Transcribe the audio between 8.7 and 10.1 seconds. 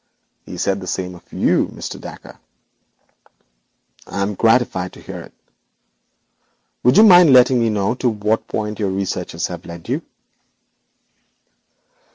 your researches have led you?'